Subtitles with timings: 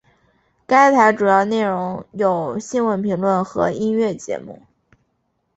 [0.65, 4.63] 该台主要内容有新闻评论和音乐节目。